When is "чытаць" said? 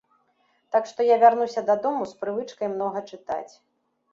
3.11-3.53